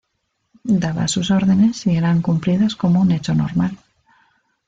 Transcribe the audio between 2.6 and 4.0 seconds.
como un hecho normal.